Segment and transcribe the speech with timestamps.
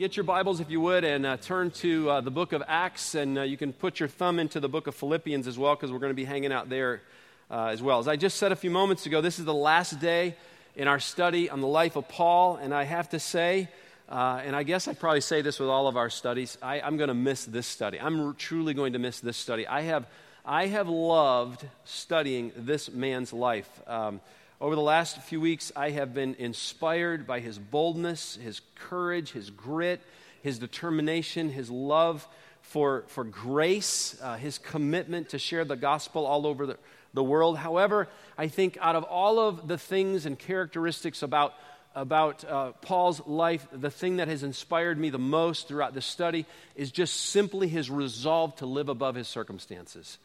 [0.00, 3.14] get your Bibles, if you would, and uh, turn to uh, the book of Acts,
[3.14, 5.92] and uh, you can put your thumb into the book of Philippians as well, because
[5.92, 7.02] we're going to be hanging out there
[7.50, 7.98] uh, as well.
[7.98, 10.36] As I just said a few moments ago, this is the last day
[10.74, 13.68] in our study on the life of Paul, and I have to say,
[14.08, 16.96] uh, and I guess I probably say this with all of our studies, I, am
[16.96, 18.00] going to miss this study.
[18.00, 19.66] I'm truly going to miss this study.
[19.66, 20.06] I have,
[20.46, 23.68] I have loved studying this man's life.
[23.86, 24.22] Um,
[24.60, 29.48] over the last few weeks, I have been inspired by his boldness, his courage, his
[29.48, 30.02] grit,
[30.42, 32.28] his determination, his love
[32.60, 36.78] for, for grace, uh, his commitment to share the gospel all over the,
[37.14, 37.56] the world.
[37.56, 41.54] However, I think out of all of the things and characteristics about,
[41.94, 46.44] about uh, Paul's life, the thing that has inspired me the most throughout this study
[46.76, 50.18] is just simply his resolve to live above his circumstances.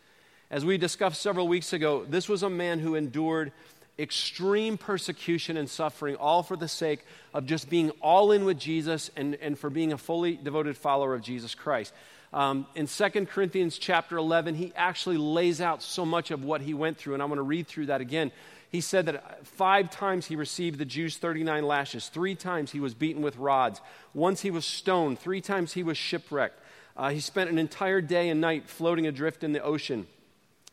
[0.51, 3.51] As we discussed several weeks ago, this was a man who endured
[3.97, 9.09] extreme persecution and suffering, all for the sake of just being all in with Jesus
[9.15, 11.93] and, and for being a fully devoted follower of Jesus Christ.
[12.33, 16.73] Um, in 2 Corinthians chapter 11, he actually lays out so much of what he
[16.73, 18.31] went through, and I'm going to read through that again.
[18.69, 22.93] He said that five times he received the Jews' 39 lashes, three times he was
[22.93, 23.79] beaten with rods,
[24.13, 26.59] once he was stoned, three times he was shipwrecked.
[26.97, 30.07] Uh, he spent an entire day and night floating adrift in the ocean.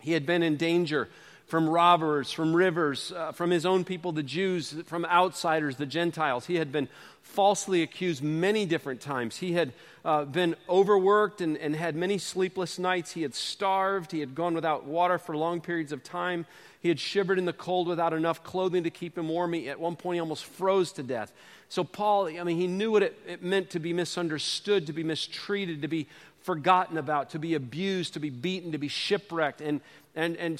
[0.00, 1.08] He had been in danger
[1.52, 6.46] from robbers, from rivers, uh, from his own people, the Jews, from outsiders, the Gentiles.
[6.46, 6.88] He had been
[7.20, 9.36] falsely accused many different times.
[9.36, 13.12] He had uh, been overworked and, and had many sleepless nights.
[13.12, 14.12] He had starved.
[14.12, 16.46] He had gone without water for long periods of time.
[16.80, 19.52] He had shivered in the cold without enough clothing to keep him warm.
[19.52, 21.34] He, at one point, he almost froze to death.
[21.68, 25.04] So, Paul, I mean, he knew what it, it meant to be misunderstood, to be
[25.04, 26.06] mistreated, to be
[26.42, 29.60] forgotten about, to be abused, to be beaten, to be shipwrecked.
[29.60, 29.80] And
[30.14, 30.58] and, and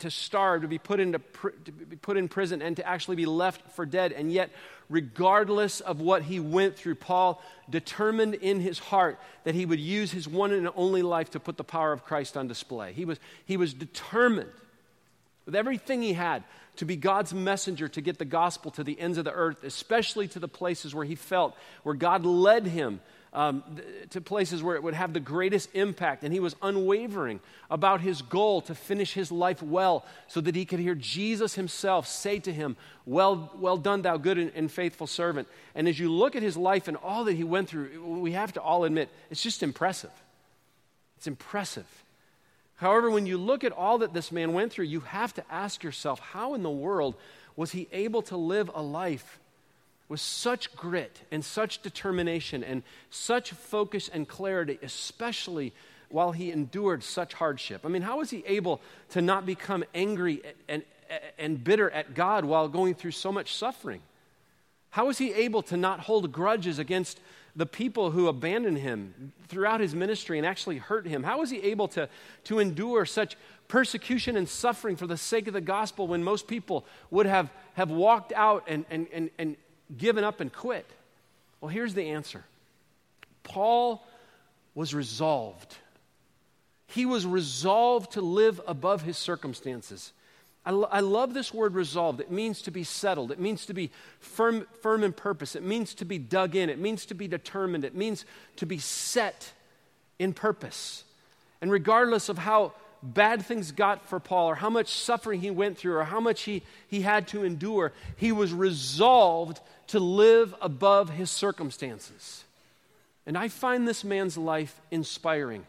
[0.00, 1.20] to starve, to be, put into,
[1.64, 4.12] to be put in prison, and to actually be left for dead.
[4.12, 4.50] And yet,
[4.88, 10.12] regardless of what he went through, Paul determined in his heart that he would use
[10.12, 12.92] his one and only life to put the power of Christ on display.
[12.92, 14.50] He was, he was determined
[15.46, 16.44] with everything he had
[16.76, 20.28] to be God's messenger to get the gospel to the ends of the earth, especially
[20.28, 23.00] to the places where he felt, where God led him
[23.32, 23.62] um,
[24.10, 26.24] to places where it would have the greatest impact.
[26.24, 30.64] And he was unwavering about his goal to finish his life well so that he
[30.64, 32.76] could hear Jesus himself say to him,
[33.06, 35.48] Well, well done, thou good and, and faithful servant.
[35.74, 38.52] And as you look at his life and all that he went through, we have
[38.54, 40.12] to all admit, it's just impressive.
[41.16, 41.86] It's impressive.
[42.76, 45.84] However, when you look at all that this man went through, you have to ask
[45.84, 47.14] yourself, how in the world
[47.54, 49.38] was he able to live a life
[50.10, 55.72] with such grit and such determination and such focus and clarity, especially
[56.08, 57.82] while he endured such hardship.
[57.84, 60.82] I mean, how was he able to not become angry and,
[61.38, 64.00] and bitter at God while going through so much suffering?
[64.90, 67.20] How was he able to not hold grudges against
[67.54, 71.22] the people who abandoned him throughout his ministry and actually hurt him?
[71.22, 72.08] How was he able to,
[72.44, 73.36] to endure such
[73.68, 77.92] persecution and suffering for the sake of the gospel when most people would have, have
[77.92, 79.56] walked out and, and, and, and
[79.96, 80.86] given up and quit?
[81.60, 82.44] Well, here's the answer
[83.42, 84.06] Paul
[84.74, 85.76] was resolved.
[86.88, 90.12] He was resolved to live above his circumstances.
[90.66, 92.20] I, lo- I, love this word resolved.
[92.20, 93.30] It means to be settled.
[93.30, 95.56] It means to be firm, firm in purpose.
[95.56, 96.68] It means to be dug in.
[96.68, 97.84] It means to be determined.
[97.84, 98.26] It means
[98.56, 99.52] to be set
[100.18, 101.04] in purpose.
[101.62, 105.78] And regardless of how bad things got for Paul or how much suffering he went
[105.78, 111.10] through or how much he, he had to endure, he was resolved to live above
[111.10, 112.44] his circumstances.
[113.26, 115.64] And I find this man's life inspiring.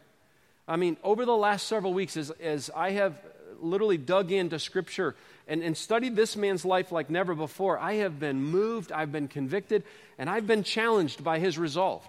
[0.67, 3.15] I mean, over the last several weeks, as, as I have
[3.59, 5.15] literally dug into Scripture
[5.47, 9.27] and, and studied this man's life like never before, I have been moved, I've been
[9.27, 9.83] convicted,
[10.17, 12.07] and I've been challenged by his resolve.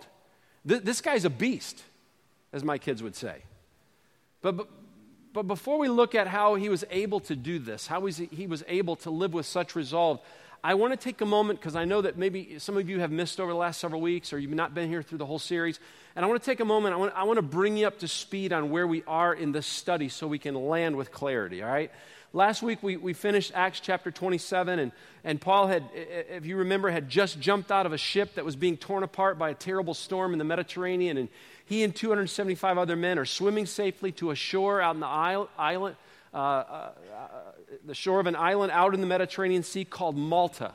[0.68, 1.82] Th- this guy's a beast,
[2.52, 3.42] as my kids would say.
[4.42, 4.68] But, but,
[5.32, 8.46] but before we look at how he was able to do this, how he, he
[8.46, 10.20] was able to live with such resolve,
[10.64, 13.10] I want to take a moment because I know that maybe some of you have
[13.10, 15.80] missed over the last several weeks or you've not been here through the whole series.
[16.14, 17.98] And I want to take a moment, I want, I want to bring you up
[17.98, 21.64] to speed on where we are in this study so we can land with clarity,
[21.64, 21.90] all right?
[22.32, 24.92] Last week we, we finished Acts chapter 27, and,
[25.24, 28.54] and Paul had, if you remember, had just jumped out of a ship that was
[28.54, 31.18] being torn apart by a terrible storm in the Mediterranean.
[31.18, 31.28] And
[31.66, 35.96] he and 275 other men are swimming safely to a shore out in the island,
[36.34, 36.90] uh, uh,
[37.84, 40.72] the shore of an island out in the Mediterranean Sea called Malta.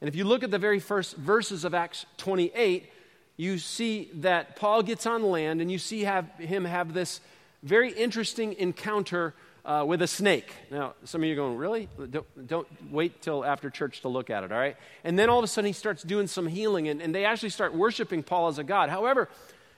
[0.00, 2.90] And if you look at the very first verses of Acts 28,
[3.36, 7.20] you see that Paul gets on land and you see have, him have this
[7.62, 9.34] very interesting encounter
[9.64, 10.50] uh, with a snake.
[10.70, 11.88] Now, some of you are going, really?
[12.10, 14.76] Don't, don't, wait till after church to look at it, all right?
[15.04, 17.50] And then all of a sudden he starts doing some healing, and, and they actually
[17.50, 18.88] start worshiping Paul as a god.
[18.88, 19.28] However,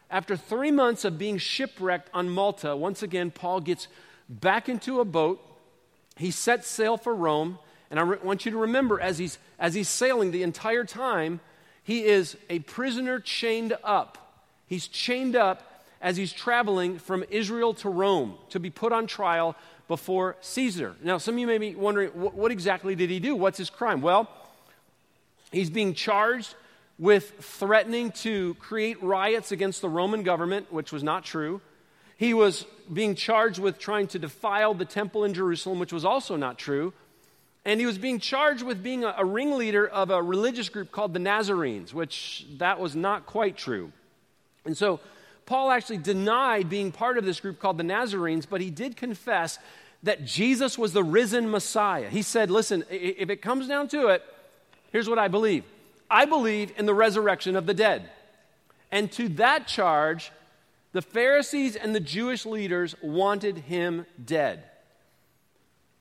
[0.08, 3.88] after three months of being shipwrecked on Malta, once again, Paul gets
[4.30, 5.44] back into a boat.
[6.16, 7.58] He sets sail for Rome.
[7.90, 11.40] And I re- want you to remember, as he's, as he's sailing the entire time,
[11.82, 14.16] he is a prisoner chained up.
[14.66, 19.56] He's chained up as he's traveling from Israel to Rome to be put on trial
[19.88, 20.94] before Caesar.
[21.02, 23.34] Now, some of you may be wondering, what, what exactly did he do?
[23.34, 24.00] What's his crime?
[24.00, 24.30] Well,
[25.50, 26.54] he's being charged
[26.96, 31.60] with threatening to create riots against the Roman government, which was not true.
[32.20, 36.36] He was being charged with trying to defile the temple in Jerusalem, which was also
[36.36, 36.92] not true.
[37.64, 41.14] And he was being charged with being a, a ringleader of a religious group called
[41.14, 43.90] the Nazarenes, which that was not quite true.
[44.66, 45.00] And so
[45.46, 49.58] Paul actually denied being part of this group called the Nazarenes, but he did confess
[50.02, 52.10] that Jesus was the risen Messiah.
[52.10, 54.22] He said, Listen, if it comes down to it,
[54.92, 55.64] here's what I believe
[56.10, 58.10] I believe in the resurrection of the dead.
[58.92, 60.32] And to that charge,
[60.92, 64.64] the Pharisees and the Jewish leaders wanted him dead.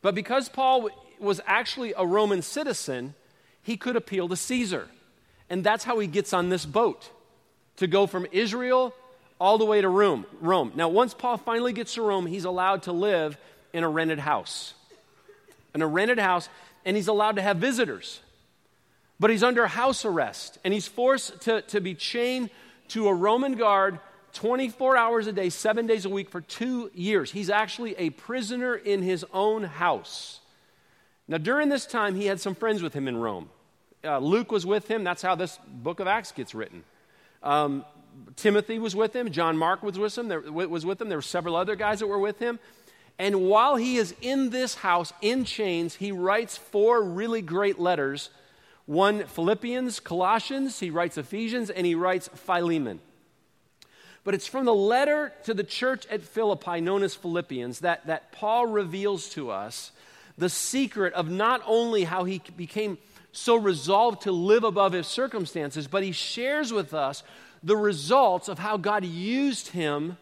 [0.02, 0.90] But because Paul
[1.20, 3.14] was actually a Roman citizen,
[3.62, 4.88] he could appeal to Caesar.
[5.50, 7.10] And that's how he gets on this boat
[7.78, 8.94] to go from Israel
[9.40, 10.26] all the way to Rome.
[10.42, 10.72] Rome.
[10.76, 13.38] Now, once Paul finally gets to Rome, he's allowed to live
[13.74, 14.74] in a rented house.
[15.74, 16.50] In a rented house,
[16.84, 18.20] and he's allowed to have visitors.
[19.20, 22.50] But he's under house arrest, and he's forced to, to be chained
[22.90, 24.00] to a Roman guard
[24.34, 27.32] 24 hours a day, seven days a week for two years.
[27.32, 30.40] He's actually a prisoner in his own house.
[31.28, 33.50] Now, during this time, he had some friends with him in Rome.
[34.04, 35.04] Uh, Luke was with him.
[35.04, 36.84] That's how this book of Acts gets written.
[37.44, 37.86] Um,
[38.36, 39.32] Timothy was with him.
[39.32, 40.28] John Mark was with him.
[40.28, 41.10] There, was with him.
[41.10, 42.60] There were several other guys that were with him.
[43.18, 48.30] And while he is in this house in chains, he writes four really great letters
[48.90, 53.00] one Philippians, Colossians, he writes Ephesians, and he writes Philemon.
[54.30, 58.32] But it's from the letter to the church at Philippi, known as Philippians, that, that
[58.32, 59.92] Paul reveals to us
[60.38, 63.00] the secret of not only how he became
[63.32, 67.24] so resolved to live above his circumstances, but he shares with us
[67.64, 70.16] the results of how God used him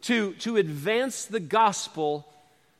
[0.00, 2.26] to, to advance the gospel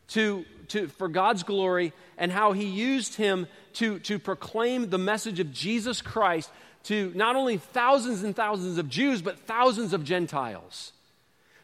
[0.08, 5.38] to, to, for God's glory and how he used him to, to proclaim the message
[5.38, 6.50] of Jesus Christ
[6.88, 10.93] to not only thousands and thousands of Jews, but thousands of Gentiles.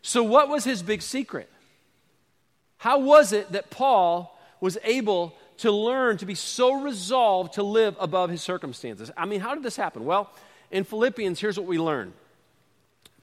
[0.02, 1.50] So, what was his big secret?
[2.76, 7.96] How was it that Paul was able to learn to be so resolved to live
[7.98, 9.10] above his circumstances?
[9.16, 10.04] I mean, how did this happen?
[10.04, 10.30] Well,
[10.70, 12.12] in Philippians, here's what we learn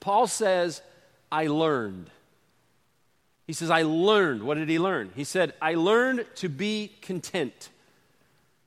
[0.00, 0.82] Paul says,
[1.30, 2.10] I learned.
[3.46, 4.42] He says, I learned.
[4.42, 5.12] What did he learn?
[5.14, 7.68] He said, I learned to be content.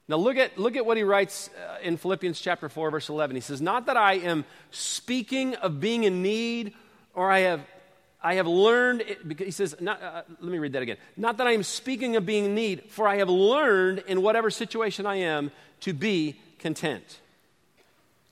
[0.07, 3.36] Now, look at, look at what he writes uh, in Philippians chapter 4, verse 11.
[3.36, 6.74] He says, Not that I am speaking of being in need,
[7.16, 7.62] or I have,
[8.22, 10.98] I have learned, it, because he says, not, uh, let me read that again.
[11.18, 14.52] Not that I am speaking of being in need, for I have learned in whatever
[14.52, 17.19] situation I am to be content.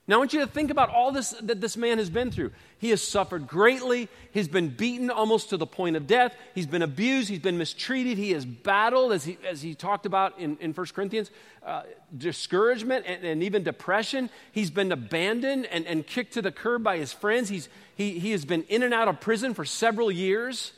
[0.06, 2.52] Now, I want you to think about all this that this man has been through.
[2.84, 4.10] He has suffered greatly.
[4.30, 6.36] He's been beaten almost to the point of death.
[6.54, 7.30] He's been abused.
[7.30, 8.18] He's been mistreated.
[8.18, 11.30] He has battled, as he, as he talked about in, in 1 Corinthians,
[11.64, 11.84] uh,
[12.14, 14.28] discouragement and, and, even depression.
[14.52, 17.48] He's been abandoned and, and kicked to the curb by his friends.
[17.48, 20.72] He's, he, he has been in and out of prison for several years.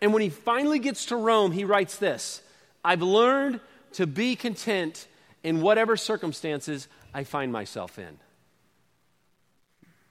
[0.00, 2.42] And when he finally gets to Rome, he writes this
[2.84, 3.60] I've learned
[3.92, 5.06] to be content
[5.44, 8.18] in whatever circumstances I find myself in.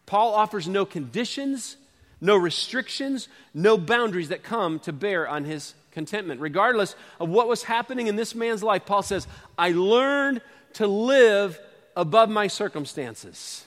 [0.08, 1.78] Paul offers no conditions,
[2.20, 6.42] no restrictions, no boundaries that come to bear on his contentment.
[6.42, 10.42] Regardless of what was happening in this man's life, Paul says, I learned
[10.74, 11.60] to live
[11.96, 13.66] above my circumstances.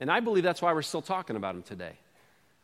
[0.00, 1.94] And I believe that's why we're still talking about him today.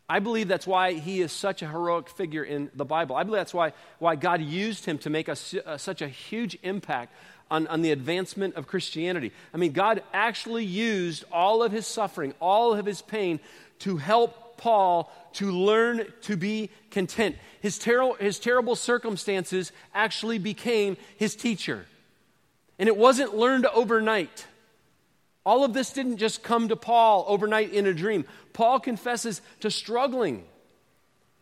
[0.09, 3.17] I believe that's why he is such a heroic figure in the Bible.
[3.17, 6.59] I believe that's why, why God used him to make a, uh, such a huge
[6.63, 7.15] impact
[7.55, 9.33] on, on the advancement of Christianity.
[9.53, 13.39] I mean, God actually used all of his suffering, all of his pain
[13.81, 17.37] to help Paul to learn to be content.
[17.61, 21.87] His, ter- his terrible circumstances actually became his teacher.
[22.79, 24.47] And it wasn't learned overnight.
[25.47, 28.25] All of this didn't just come to Paul overnight in a dream.
[28.53, 30.45] Paul confesses to struggling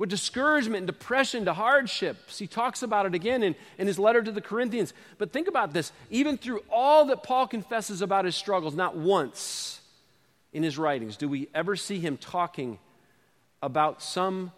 [0.03, 2.37] with discouragement and depression to hardships.
[2.37, 4.93] He talks about it again in, in his letter to the Corinthians.
[5.17, 9.81] But think about this even through all that Paul confesses about his struggles, not once
[10.53, 12.81] in his writings do we ever see him talking
[13.63, 14.51] about some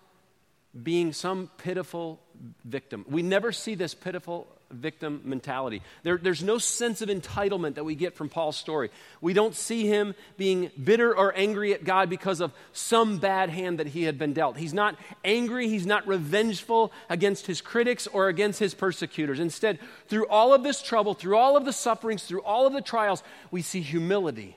[0.83, 2.21] being some pitiful
[2.65, 3.05] victim.
[3.07, 5.83] We never see this pitiful victim mentality.
[6.03, 8.91] There, there's no sense of entitlement that we get from Paul's story.
[9.21, 13.79] We don't see him being bitter or angry at God because of some bad hand
[13.79, 14.57] that he had been dealt.
[14.57, 19.41] He's not angry, he's not revengeful against his critics or against his persecutors.
[19.41, 19.79] Instead,
[20.09, 23.23] through all of this trouble, through all of the sufferings, through all of the trials,
[23.51, 24.57] we see humility.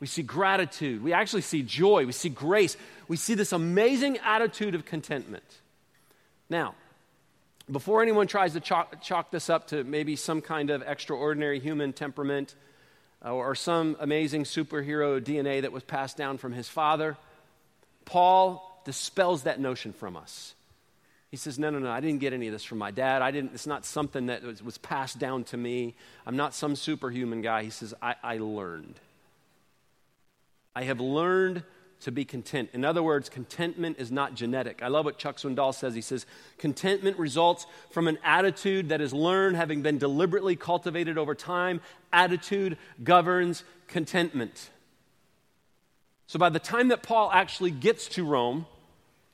[0.00, 1.02] We see gratitude.
[1.02, 2.04] We actually see joy.
[2.04, 2.76] We see grace.
[3.08, 5.44] We see this amazing attitude of contentment.
[6.50, 6.74] Now,
[7.70, 11.92] before anyone tries to chalk, chalk, this up to maybe some kind of extraordinary human
[11.92, 12.54] temperament
[13.24, 17.16] uh, or some amazing superhero DNA that was passed down from his father,
[18.04, 20.54] Paul dispels that notion from us.
[21.30, 23.22] He says, No, no, no, I didn't get any of this from my dad.
[23.22, 25.94] I didn't, it's not something that was, was passed down to me.
[26.26, 27.62] I'm not some superhuman guy.
[27.64, 29.00] He says, I, I learned.
[30.76, 31.62] I have learned
[32.00, 32.70] to be content.
[32.72, 34.82] In other words, contentment is not genetic.
[34.82, 35.94] I love what Chuck Swindoll says.
[35.94, 36.26] He says,
[36.58, 41.80] Contentment results from an attitude that is learned, having been deliberately cultivated over time.
[42.12, 44.70] Attitude governs contentment.
[46.26, 48.66] So by the time that Paul actually gets to Rome,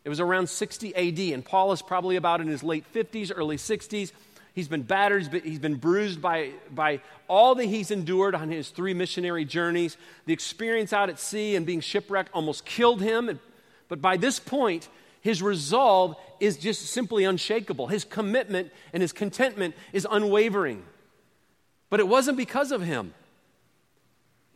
[0.05, 3.57] it was around 60 AD, and Paul is probably about in his late 50s, early
[3.57, 4.12] 60s.
[4.54, 8.95] He's been battered, he's been bruised by, by all that he's endured on his three
[8.95, 9.97] missionary journeys.
[10.26, 13.38] The experience out at sea and being shipwrecked almost killed him.
[13.88, 14.88] But by this point,
[15.21, 17.87] his resolve is just simply unshakable.
[17.87, 20.83] His commitment and his contentment is unwavering.
[21.90, 23.14] But it wasn't because of him.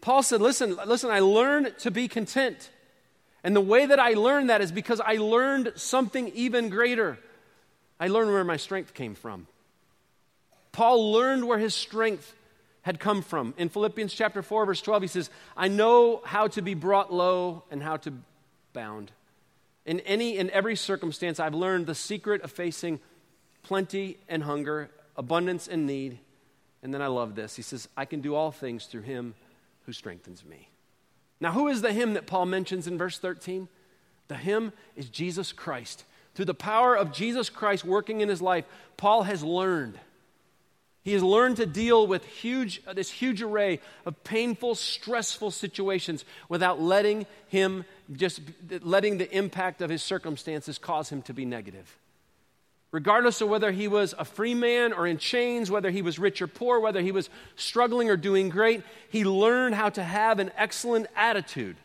[0.01, 2.71] Paul said, Listen, listen, I learned to be content.
[3.43, 7.19] And the way that I learned that is because I learned something even greater.
[8.01, 9.47] I learned where my strength came from.
[10.75, 12.35] Paul learned where his strength
[12.83, 13.55] had come from.
[13.57, 17.63] In Philippians chapter 4 verse 12 he says, "I know how to be brought low
[17.71, 18.13] and how to
[18.73, 19.13] bound.
[19.87, 22.99] In any and every circumstance I've learned the secret of facing
[23.63, 26.19] plenty and hunger, abundance and need."
[26.83, 27.55] And then I love this.
[27.55, 29.37] He says, "I can do all things through him
[29.87, 30.71] who strengthens me."
[31.39, 33.69] Now, who is the him that Paul mentions in verse 13?
[34.27, 36.05] The him is Jesus Christ.
[36.35, 38.65] Through the power of Jesus Christ working in his life,
[38.97, 40.01] Paul has learned
[41.05, 46.25] he has learned to deal with huge, uh, this huge array of painful, stressful situations
[46.49, 48.41] without letting him just
[48.81, 51.99] letting the impact of his circumstances cause him to be negative.
[52.91, 56.41] Regardless of whether he was a free man or in chains, whether he was rich
[56.41, 60.53] or poor, whether he was struggling or doing great, he learned how to have an
[60.57, 61.77] excellent attitude.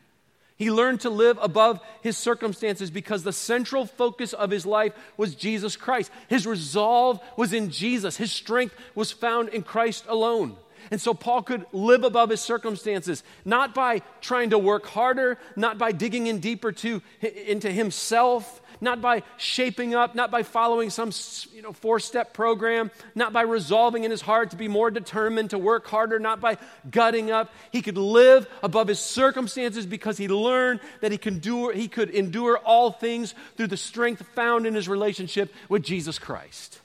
[0.59, 5.33] He learned to live above his circumstances because the central focus of his life was
[5.33, 6.11] Jesus Christ.
[6.27, 10.57] His resolve was in Jesus, his strength was found in Christ alone.
[10.91, 15.77] And so Paul could live above his circumstances, not by trying to work harder, not
[15.77, 21.11] by digging in deeper to, into himself, not by shaping up, not by following some
[21.53, 25.49] you know, four step program, not by resolving in his heart to be more determined,
[25.51, 26.57] to work harder, not by
[26.89, 27.51] gutting up.
[27.71, 32.09] He could live above his circumstances because he learned that he, can do, he could
[32.09, 36.79] endure all things through the strength found in his relationship with Jesus Christ.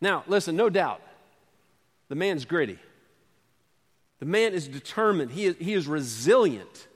[0.00, 1.00] Now, listen, no doubt,
[2.08, 2.78] the man's gritty.
[4.18, 6.86] The man is determined, he is, he is resilient.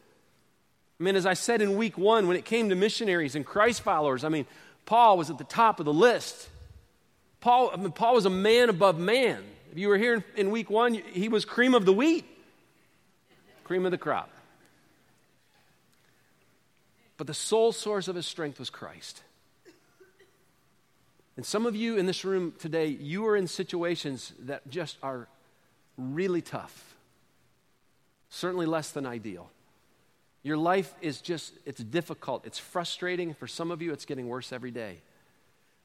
[0.99, 3.83] I mean, as I said in week one, when it came to missionaries and Christ
[3.83, 4.47] followers, I mean,
[4.87, 6.49] Paul was at the top of the list.
[7.41, 9.43] Paul, I mean, Paul was a man above man.
[9.73, 12.25] If you were here in, in week one, he was cream of the wheat,
[13.65, 14.31] cream of the crop.
[17.19, 19.23] But the sole source of his strength was Christ.
[21.37, 25.29] And some of you in this room today, you are in situations that just are
[25.99, 26.95] really tough,
[28.31, 29.51] certainly less than ideal.
[30.47, 33.35] Your life is just, it's difficult, it's frustrating.
[33.35, 34.99] For some of you, it's getting worse every day.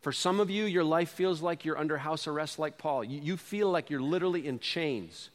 [0.02, 3.04] For some of you, your life feels like you're under house arrest, like Paul.
[3.04, 5.32] You, you feel like you're literally in chains,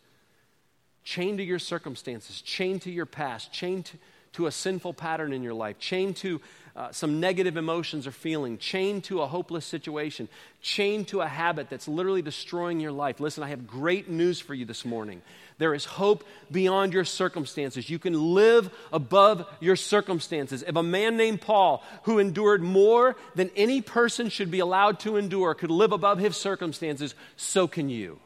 [1.03, 3.99] chained to your circumstances, chained to your past, chained to,
[4.37, 6.41] to a sinful pattern in your life, chained to
[6.77, 10.29] uh, some negative emotions or feeling, chained to a hopeless situation,
[10.61, 13.19] chained to a habit that's literally destroying your life.
[13.19, 15.23] Listen, I have great news for you this morning.
[15.57, 17.89] There is hope beyond your circumstances.
[17.89, 20.63] You can live above your circumstances.
[20.63, 25.17] If a man named Paul, who endured more than any person should be allowed to
[25.17, 28.19] endure, could live above his circumstances, so can you.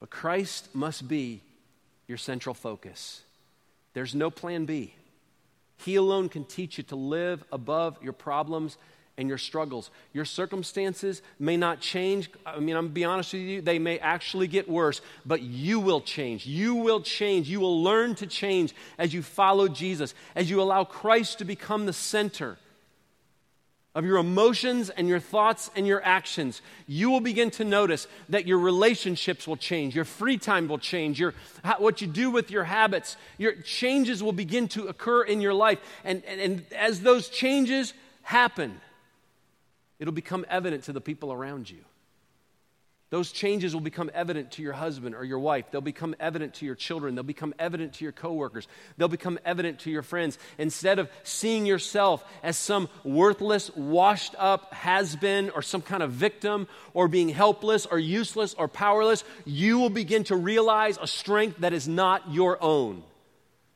[0.00, 1.40] But Christ must be
[2.08, 3.22] your central focus.
[3.94, 4.94] There's no plan B.
[5.78, 8.76] He alone can teach you to live above your problems
[9.16, 9.90] and your struggles.
[10.12, 12.30] Your circumstances may not change.
[12.44, 15.42] I mean, I'm going to be honest with you, they may actually get worse, but
[15.42, 16.46] you will change.
[16.46, 17.48] You will change.
[17.48, 21.86] You will learn to change as you follow Jesus, as you allow Christ to become
[21.86, 22.58] the center
[23.94, 28.46] of your emotions and your thoughts and your actions, you will begin to notice that
[28.46, 31.32] your relationships will change, your free time will change, your,
[31.78, 35.78] what you do with your habits, your changes will begin to occur in your life.
[36.04, 38.80] And, and, and as those changes happen,
[40.00, 41.84] it'll become evident to the people around you.
[43.14, 45.66] Those changes will become evident to your husband or your wife.
[45.70, 47.14] They'll become evident to your children.
[47.14, 48.66] They'll become evident to your coworkers.
[48.96, 50.36] They'll become evident to your friends.
[50.58, 56.10] Instead of seeing yourself as some worthless, washed up has been or some kind of
[56.10, 61.58] victim or being helpless or useless or powerless, you will begin to realize a strength
[61.58, 63.04] that is not your own.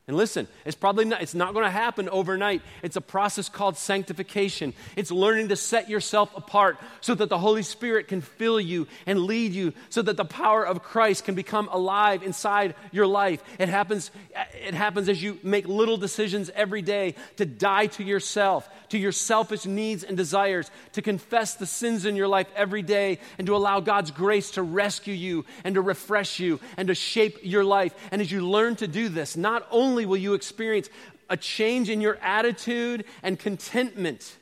[0.09, 2.63] And listen, it's probably not, it's not going to happen overnight.
[2.81, 4.73] It's a process called sanctification.
[4.95, 9.19] It's learning to set yourself apart so that the Holy Spirit can fill you and
[9.19, 13.43] lead you so that the power of Christ can become alive inside your life.
[13.59, 14.09] It happens,
[14.55, 19.11] it happens as you make little decisions every day to die to yourself, to your
[19.11, 23.55] selfish needs and desires, to confess the sins in your life every day, and to
[23.55, 27.93] allow God's grace to rescue you and to refresh you and to shape your life.
[28.11, 30.89] And as you learn to do this, not only will you experience
[31.29, 34.35] a change in your attitude and contentment,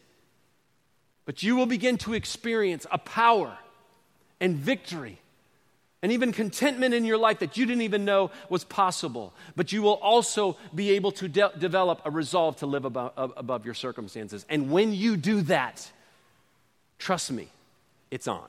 [1.25, 3.57] but you will begin to experience a power
[4.39, 5.19] and victory
[6.03, 9.33] and even contentment in your life that you didn't even know was possible.
[9.55, 13.65] But you will also be able to de- develop a resolve to live above, above
[13.65, 14.45] your circumstances.
[14.47, 15.89] And when you do that,
[16.99, 17.47] trust me,
[18.11, 18.47] it's on.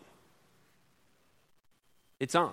[2.20, 2.52] It's on.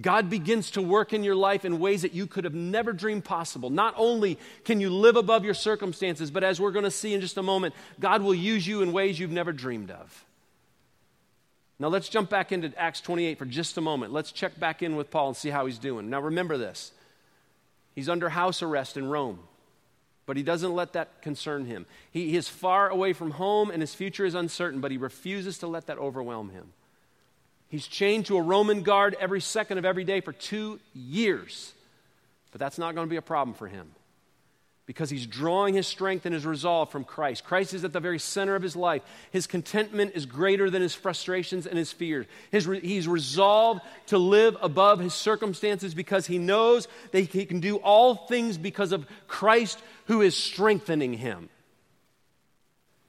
[0.00, 3.24] God begins to work in your life in ways that you could have never dreamed
[3.24, 3.68] possible.
[3.68, 7.20] Not only can you live above your circumstances, but as we're going to see in
[7.20, 10.24] just a moment, God will use you in ways you've never dreamed of.
[11.78, 14.12] Now let's jump back into Acts 28 for just a moment.
[14.12, 16.10] Let's check back in with Paul and see how he's doing.
[16.10, 16.92] Now remember this
[17.94, 19.40] he's under house arrest in Rome,
[20.26, 21.86] but he doesn't let that concern him.
[22.10, 25.66] He is far away from home and his future is uncertain, but he refuses to
[25.66, 26.72] let that overwhelm him.
[27.68, 31.72] He's chained to a Roman guard every second of every day for two years,
[32.50, 33.92] but that's not going to be a problem for him
[34.86, 37.44] because he's drawing his strength and his resolve from Christ.
[37.44, 39.02] Christ is at the very center of his life.
[39.30, 42.26] His contentment is greater than his frustrations and his fears.
[42.50, 47.60] His re- he's resolved to live above his circumstances because he knows that he can
[47.60, 51.48] do all things because of Christ who is strengthening him.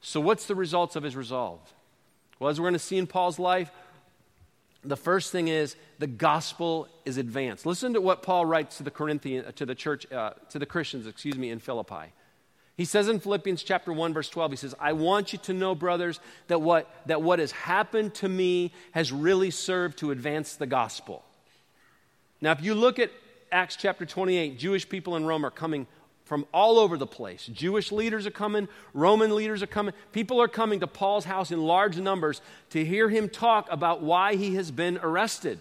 [0.02, 1.60] So, what's the results of his resolve?
[2.40, 3.72] Well, as we're going to see in Paul's life,
[4.86, 7.66] the first thing is the gospel is advanced.
[7.66, 11.08] Listen to what Paul writes to the Corinthian, to the church, uh, to the Christians,
[11.08, 12.14] excuse me, in Philippi.
[12.76, 15.76] He says in Philippians chapter 1, verse 12, he says, I want you to know,
[15.76, 20.66] brothers, that what, that what has happened to me has really served to advance the
[20.66, 21.24] gospel.
[22.42, 23.12] Now, if you look at
[23.52, 25.86] Acts chapter 28, Jewish people in Rome are coming
[26.24, 27.48] from all over the place.
[27.48, 29.94] Jewish leaders are coming, Roman leaders are coming.
[30.12, 34.36] People are coming to Paul's house in large numbers to hear him talk about why
[34.36, 35.60] he has been arrested.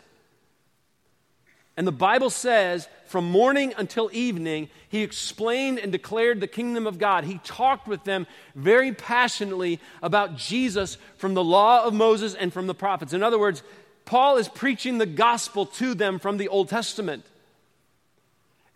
[1.77, 6.98] And the Bible says from morning until evening, he explained and declared the kingdom of
[6.98, 7.25] God.
[7.25, 12.66] He talked with them very passionately about Jesus from the law of Moses and from
[12.66, 13.14] the prophets.
[13.14, 13.62] In other words,
[14.05, 17.25] Paul is preaching the gospel to them from the Old Testament.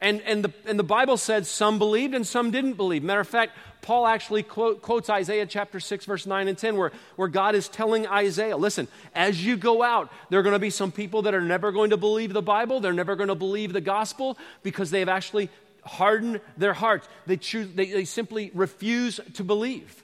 [0.01, 3.03] And, and, the, and the Bible said some believed and some didn't believe.
[3.03, 6.93] Matter of fact, Paul actually quote, quotes Isaiah chapter 6, verse 9 and 10, where,
[7.17, 10.71] where God is telling Isaiah, listen, as you go out, there are going to be
[10.71, 12.81] some people that are never going to believe the Bible.
[12.81, 15.49] They're never going to believe the gospel because they've actually
[15.85, 17.09] hardened their hearts.
[17.27, 20.03] They, choose, they, they simply refuse to believe.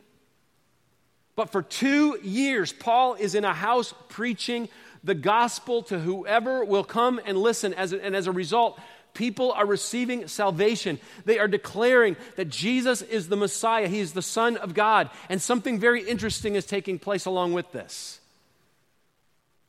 [1.37, 4.69] But for two years, Paul is in a house preaching
[5.05, 7.75] the gospel to whoever will come and listen.
[7.75, 8.79] As and as a result,
[9.15, 10.99] People are receiving salvation.
[11.25, 15.11] They are declaring that Jesus is the Messiah, He is the Son of God.
[15.29, 18.21] And something very interesting is taking place along with this.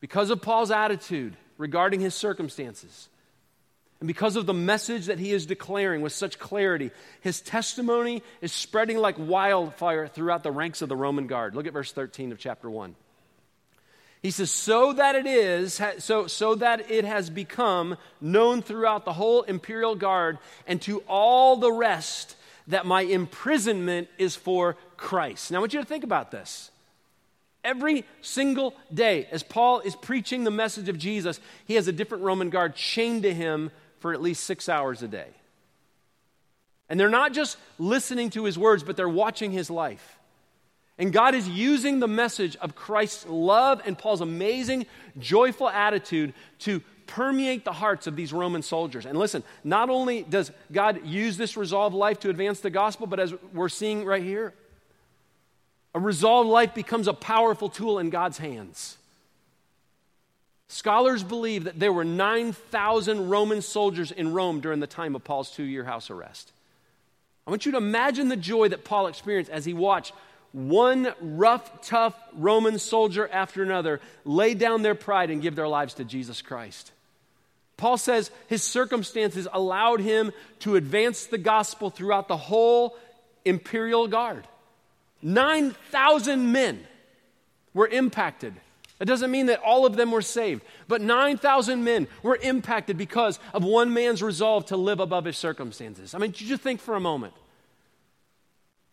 [0.00, 3.08] Because of Paul's attitude regarding his circumstances,
[4.00, 6.90] and because of the message that he is declaring with such clarity,
[7.22, 11.54] his testimony is spreading like wildfire throughout the ranks of the Roman guard.
[11.54, 12.94] Look at verse 13 of chapter 1.
[14.24, 19.12] He says, so that it is, so, so that it has become known throughout the
[19.12, 22.34] whole imperial guard and to all the rest
[22.68, 25.50] that my imprisonment is for Christ.
[25.50, 26.70] Now, I want you to think about this.
[27.62, 32.24] Every single day, as Paul is preaching the message of Jesus, he has a different
[32.24, 35.28] Roman guard chained to him for at least six hours a day.
[36.88, 40.18] And they're not just listening to his words, but they're watching his life.
[40.98, 44.86] And God is using the message of Christ's love and Paul's amazing,
[45.18, 49.04] joyful attitude to permeate the hearts of these Roman soldiers.
[49.04, 53.20] And listen, not only does God use this resolved life to advance the gospel, but
[53.20, 54.54] as we're seeing right here,
[55.94, 58.98] A resolved life becomes a powerful tool in God's hands.
[60.66, 65.50] Scholars believe that there were 9,000 Roman soldiers in Rome during the time of Paul's
[65.50, 66.50] two year house arrest.
[67.46, 70.12] I want you to imagine the joy that Paul experienced as he watched
[70.54, 75.94] one rough, tough Roman soldier after another lay down their pride and give their lives
[75.94, 76.92] to Jesus Christ.
[77.76, 82.96] Paul says his circumstances allowed him to advance the gospel throughout the whole
[83.44, 84.46] imperial guard.
[85.22, 86.86] 9,000 men
[87.72, 88.54] were impacted.
[89.00, 93.40] That doesn't mean that all of them were saved, but 9,000 men were impacted because
[93.52, 96.14] of one man's resolve to live above his circumstances.
[96.14, 97.34] I mean, did you just think for a moment.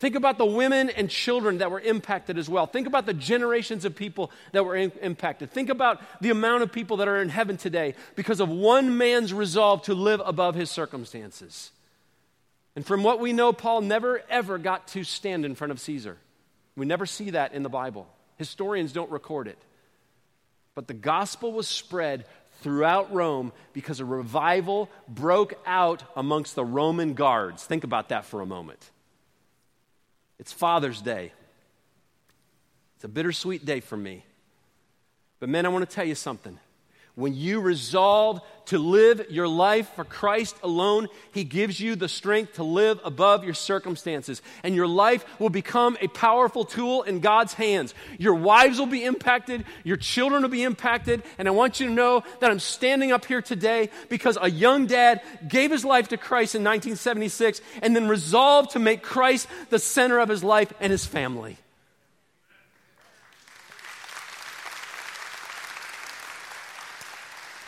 [0.02, 2.66] Think about the women and children that were impacted as well.
[2.66, 5.52] Think about the generations of people that were in- impacted.
[5.52, 9.32] Think about the amount of people that are in heaven today because of one man's
[9.32, 11.70] resolve to live above his circumstances.
[12.76, 16.18] And from what we know, Paul never ever got to stand in front of Caesar.
[16.76, 18.08] We never see that in the Bible.
[18.38, 19.60] Historians don't record it.
[20.74, 22.26] But the gospel was spread
[22.62, 27.64] throughout Rome because a revival broke out amongst the Roman guards.
[27.64, 28.90] Think about that for a moment.
[30.42, 31.32] It's Father's Day.
[32.96, 34.26] It's a bittersweet day for me.
[35.40, 36.58] But, men, I want to tell you something.
[37.16, 42.54] When you resolve to live your life for Christ alone, He gives you the strength
[42.54, 44.42] to live above your circumstances.
[44.64, 47.94] And your life will become a powerful tool in God's hands.
[48.18, 51.22] Your wives will be impacted, your children will be impacted.
[51.38, 54.86] And I want you to know that I'm standing up here today because a young
[54.86, 59.80] dad gave his life to Christ in 1976 and then resolved to make Christ the
[59.80, 61.58] center of his life and his family.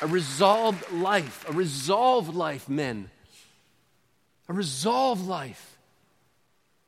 [0.03, 3.09] A resolved life, a resolved life, men.
[4.49, 5.77] A resolved life,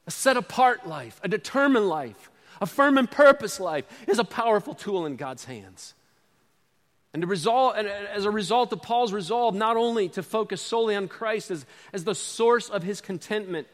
[0.06, 4.76] a set apart life, a determined life, a firm and purpose life is a powerful
[4.76, 5.94] tool in God's hands.
[7.14, 10.98] And, to resolve, and as a result of Paul's resolve, not only to focus solely
[10.98, 13.68] on Christ as, as the source of his contentment,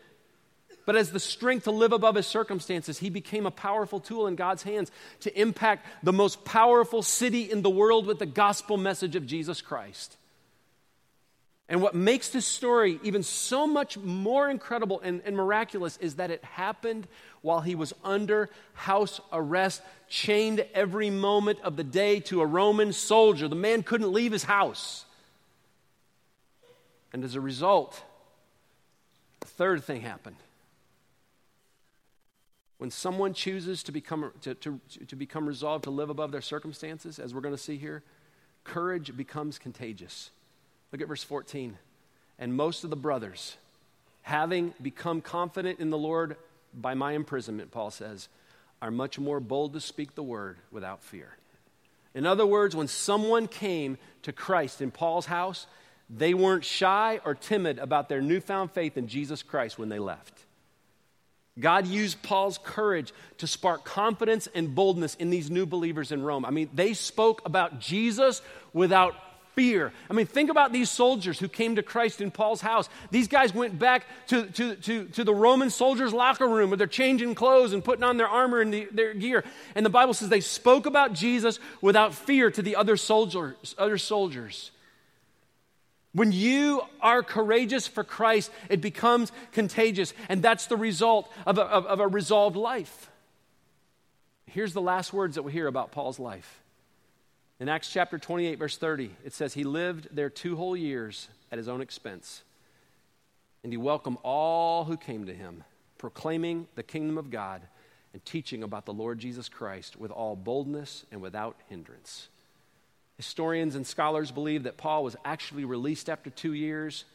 [0.86, 4.36] but as the strength to live above his circumstances, he became a powerful tool in
[4.36, 4.92] God's hands
[5.22, 9.62] to impact the most powerful city in the world with the gospel message of Jesus
[9.62, 10.18] Christ.
[11.72, 16.30] And what makes this story even so much more incredible and, and, miraculous is that
[16.30, 17.08] it happened
[17.42, 22.92] while he was under house arrest, chained every moment of the day to a Roman
[22.92, 23.48] soldier.
[23.48, 25.06] The man couldn't leave his house.
[27.14, 28.04] And as a result,
[29.42, 30.36] a third thing happened.
[32.82, 37.20] When someone chooses to become, to, to, to become resolved to live above their circumstances,
[37.20, 38.02] as we're going to see here,
[38.64, 40.32] courage becomes contagious.
[40.92, 41.78] Look at verse 14.
[42.40, 43.56] And most of the brothers,
[44.24, 46.38] having become confident in the Lord
[46.74, 48.30] by my imprisonment, Paul says,
[48.82, 51.38] are much more bold to speak the word without fear.
[52.16, 55.68] In other words, when someone came to Christ in Paul's house,
[56.10, 60.46] they weren't shy or timid about their newfound faith in Jesus Christ when they left.
[61.60, 66.46] God used Paul's courage to spark confidence and boldness in these new believers in Rome.
[66.46, 68.42] I mean, they spoke about Jesus
[68.74, 69.16] without
[69.54, 69.92] fear.
[70.10, 72.88] I mean, think about these soldiers who came to Christ in Paul's house.
[73.12, 76.88] These guys went back to, to, to, to the Roman soldiers' locker room where they're
[76.88, 79.44] changing clothes and putting on their armor and the, their gear.
[79.76, 83.76] And the Bible says they spoke about Jesus without fear to the other soldiers.
[83.78, 84.72] Other soldiers.
[86.14, 91.62] When you are courageous for Christ, it becomes contagious, and that's the result of a,
[91.62, 93.10] of, of a resolved life.
[94.46, 96.62] Here's the last words that we hear about Paul's life.
[97.62, 101.58] In Acts chapter 28, verse 30, it says, He lived there two whole years at
[101.58, 102.44] his own expense,
[103.64, 105.64] and he welcomed all who came to him,
[105.98, 107.62] proclaiming the kingdom of God
[108.14, 112.28] and teaching about the Lord Jesus Christ with all boldness and without hindrance.
[113.22, 117.06] Historians and scholars believe that Paul was actually released after two years.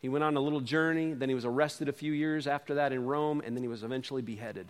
[0.00, 2.92] He went on a little journey, then he was arrested a few years after that
[2.92, 4.68] in Rome, and then he was eventually beheaded.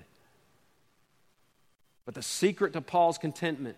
[2.06, 3.76] But the secret to Paul's contentment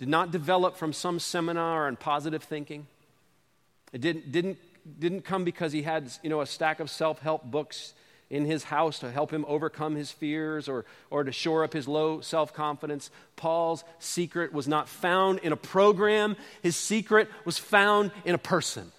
[0.00, 2.88] did not develop from some seminar on positive thinking.
[3.92, 4.58] It didn't, didn't,
[4.98, 7.94] didn't come because he had you know, a stack of self help books
[8.32, 11.86] in his house to help him overcome his fears or, or to shore up his
[11.86, 13.10] low self confidence.
[13.36, 18.90] Paul's secret was not found in a program, his secret was found in a person.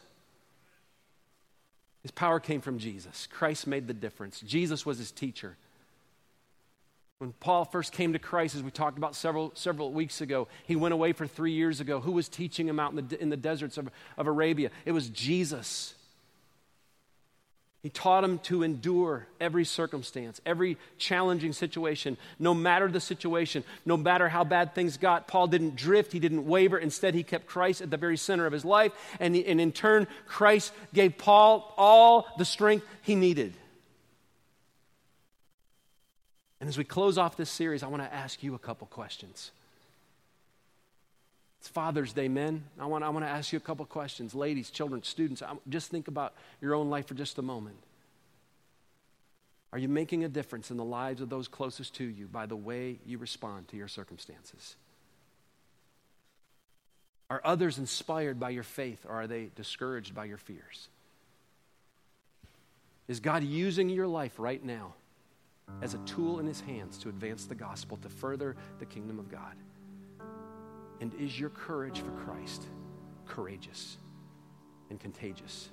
[2.04, 3.28] His power came from Jesus.
[3.32, 4.40] Christ made the difference.
[4.42, 5.58] Jesus was his teacher.
[7.18, 10.76] When Paul first came to Christ, as we talked about several, several weeks ago, he
[10.76, 12.02] went away for three years ago.
[12.02, 14.70] Who was teaching him out in the, in the deserts of, of Arabia?
[14.86, 15.96] It was Jesus.
[17.84, 23.98] He taught him to endure every circumstance, every challenging situation, no matter the situation, no
[23.98, 25.28] matter how bad things got.
[25.28, 26.78] Paul didn't drift, he didn't waver.
[26.78, 28.94] Instead, he kept Christ at the very center of his life.
[29.20, 33.54] And, he, and in turn, Christ gave Paul all the strength he needed.
[36.62, 39.52] And as we close off this series, I want to ask you a couple questions.
[41.64, 42.66] It's Father's Day, men.
[42.78, 44.36] I want, I want to ask you a couple questions.
[44.36, 47.78] Ladies, children, students, just think about your own life for just a moment.
[49.72, 52.56] Are you making a difference in the lives of those closest to you by the
[52.58, 54.76] way you respond to your circumstances?
[57.30, 60.90] Are others inspired by your faith or are they discouraged by your fears?
[63.08, 64.96] Is God using your life right now
[65.82, 69.32] as a tool in his hands to advance the gospel, to further the kingdom of
[69.32, 69.56] God?
[71.04, 72.64] And is your courage for Christ
[73.26, 73.98] courageous
[74.90, 75.68] and contagious?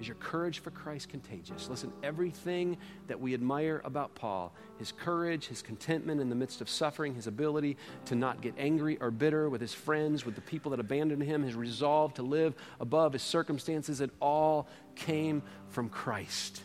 [0.00, 1.68] Is your courage for Christ contagious?
[1.68, 6.70] Listen, everything that we admire about Paul, his courage, his contentment in the midst of
[6.70, 10.70] suffering, his ability to not get angry or bitter with his friends, with the people
[10.70, 16.62] that abandoned him, his resolve to live above his circumstances, it all came from Christ.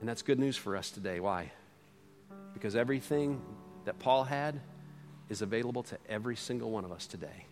[0.00, 1.20] And that's good news for us today.
[1.20, 1.52] Why?
[2.54, 3.40] Because everything
[3.84, 4.60] that Paul had,
[5.30, 7.46] is available to every single one of us today.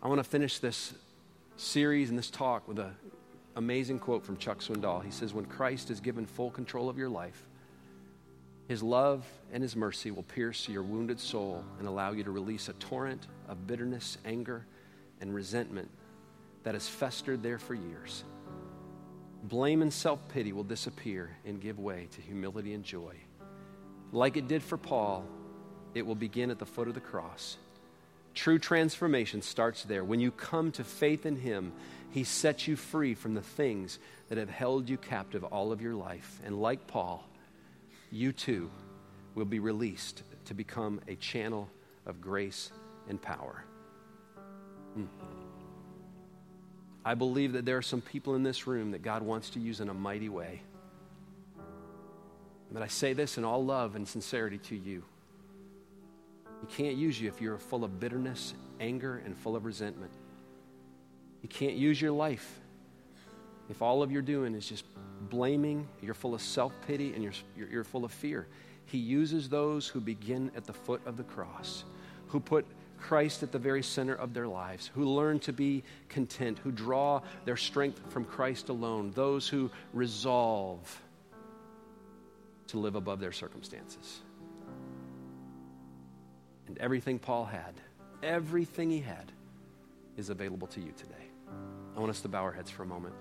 [0.00, 0.94] I want to finish this
[1.56, 2.94] series and this talk with an
[3.56, 5.04] amazing quote from Chuck Swindoll.
[5.04, 7.48] He says, When Christ is given full control of your life,
[8.68, 12.68] his love and his mercy will pierce your wounded soul and allow you to release
[12.68, 14.64] a torrent of bitterness, anger,
[15.20, 15.90] and resentment
[16.62, 18.22] that has festered there for years.
[19.42, 23.14] Blame and self pity will disappear and give way to humility and joy.
[24.12, 25.24] Like it did for Paul,
[25.94, 27.56] it will begin at the foot of the cross.
[28.34, 30.04] True transformation starts there.
[30.04, 31.72] When you come to faith in Him,
[32.10, 35.94] He sets you free from the things that have held you captive all of your
[35.94, 36.40] life.
[36.44, 37.28] And like Paul,
[38.10, 38.70] you too
[39.34, 41.68] will be released to become a channel
[42.06, 42.70] of grace
[43.08, 43.64] and power.
[44.94, 45.04] Hmm.
[47.04, 49.80] I believe that there are some people in this room that God wants to use
[49.80, 50.62] in a mighty way.
[52.70, 55.02] But I say this in all love and sincerity to you.
[56.60, 60.12] He can't use you if you're full of bitterness, anger, and full of resentment.
[61.40, 62.60] He can't use your life
[63.68, 64.84] if all of you're doing is just
[65.28, 68.46] blaming, you're full of self pity, and you're, you're, you're, full of fear.
[68.86, 71.84] He uses those who begin at the foot of the cross,
[72.28, 72.66] who put
[72.98, 77.20] Christ at the very center of their lives, who learn to be content, who draw
[77.44, 81.02] their strength from Christ alone, those who resolve
[82.68, 84.20] to live above their circumstances.
[86.66, 87.74] And everything Paul had,
[88.22, 89.32] everything he had,
[90.16, 91.14] is available to you today.
[91.96, 93.14] I want us to bow our heads for a moment.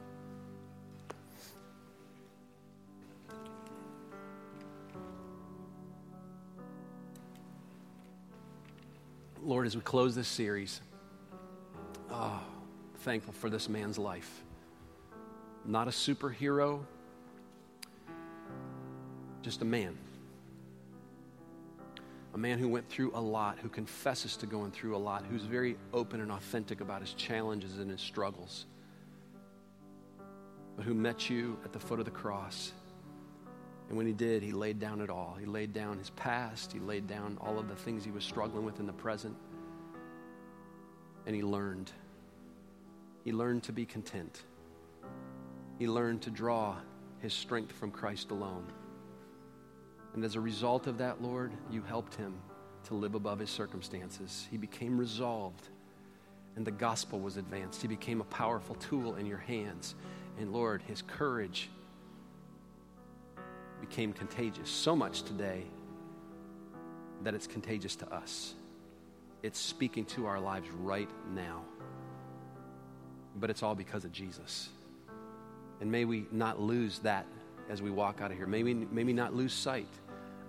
[9.41, 10.81] Lord, as we close this series,
[12.11, 12.41] oh,
[12.99, 14.43] thankful for this man's life.
[15.65, 16.81] Not a superhero,
[19.41, 19.97] just a man.
[22.33, 25.43] A man who went through a lot, who confesses to going through a lot, who's
[25.43, 28.65] very open and authentic about his challenges and his struggles,
[30.75, 32.73] but who met you at the foot of the cross.
[33.89, 35.35] And when he did, he laid down it all.
[35.39, 38.65] He laid down his past, he laid down all of the things he was struggling
[38.65, 39.35] with in the present,
[41.25, 41.91] and he learned.
[43.23, 44.43] He learned to be content.
[45.79, 46.75] He learned to draw
[47.19, 48.65] his strength from Christ alone.
[50.17, 52.33] And as a result of that, Lord, you helped him
[52.85, 54.47] to live above his circumstances.
[54.49, 55.69] He became resolved,
[56.55, 57.83] and the gospel was advanced.
[57.83, 59.93] He became a powerful tool in your hands.
[60.39, 61.69] And Lord, his courage
[63.79, 64.71] became contagious.
[64.71, 65.61] So much today
[67.23, 68.55] that it's contagious to us.
[69.43, 71.61] It's speaking to our lives right now.
[73.35, 74.69] But it's all because of Jesus.
[75.79, 77.27] And may we not lose that
[77.69, 78.47] as we walk out of here.
[78.47, 79.85] May we, may we not lose sight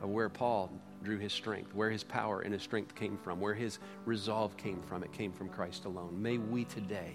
[0.02, 0.70] of where Paul
[1.02, 4.82] drew his strength, where his power and his strength came from, where his resolve came
[4.82, 5.02] from.
[5.02, 6.20] It came from Christ alone.
[6.20, 7.14] May we today,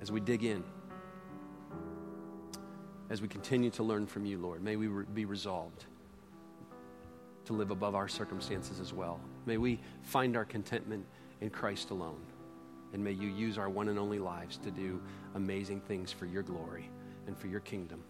[0.00, 0.62] as we dig in,
[3.10, 5.84] as we continue to learn from you, Lord, may we re- be resolved
[7.46, 9.18] to live above our circumstances as well.
[9.46, 11.06] May we find our contentment
[11.40, 12.20] in Christ alone.
[12.92, 15.00] And may you use our one and only lives to do
[15.34, 16.90] amazing things for your glory
[17.26, 18.02] and for your kingdom.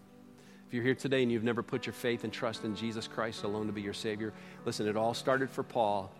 [0.69, 3.43] If you're here today and you've never put your faith and trust in Jesus Christ
[3.43, 6.13] alone to be your Savior, listen, it all started for Paul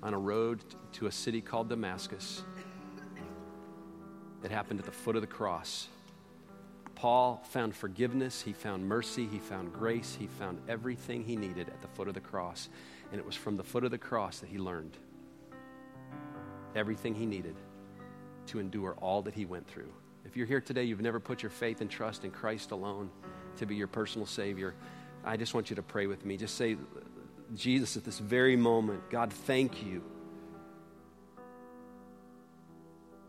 [0.00, 0.60] on a road
[0.92, 2.44] to a city called Damascus.
[4.44, 5.88] It happened at the foot of the cross.
[6.94, 11.82] Paul found forgiveness, he found mercy, he found grace, he found everything he needed at
[11.82, 12.68] the foot of the cross.
[13.10, 14.96] And it was from the foot of the cross that he learned
[16.76, 17.56] everything he needed
[18.46, 19.92] to endure all that he went through.
[20.24, 23.10] If you're here today, you've never put your faith and trust in Christ alone
[23.56, 24.74] to be your personal Savior,
[25.24, 26.36] I just want you to pray with me.
[26.36, 26.76] Just say,
[27.54, 30.02] Jesus, at this very moment, God, thank you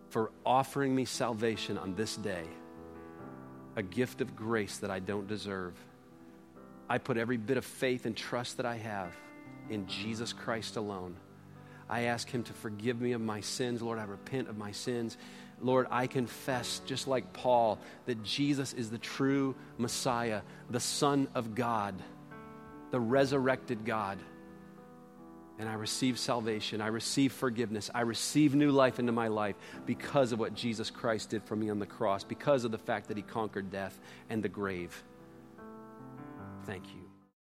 [0.09, 2.43] for offering me salvation on this day,
[3.75, 5.73] a gift of grace that I don't deserve.
[6.89, 9.15] I put every bit of faith and trust that I have
[9.69, 11.15] in Jesus Christ alone.
[11.89, 13.81] I ask Him to forgive me of my sins.
[13.81, 15.17] Lord, I repent of my sins.
[15.61, 21.55] Lord, I confess, just like Paul, that Jesus is the true Messiah, the Son of
[21.55, 21.95] God,
[22.89, 24.17] the resurrected God
[25.61, 26.81] and I receive salvation.
[26.81, 27.91] I receive forgiveness.
[27.93, 31.69] I receive new life into my life because of what Jesus Christ did for me
[31.69, 33.99] on the cross, because of the fact that he conquered death
[34.31, 35.03] and the grave.
[36.65, 37.00] Thank you.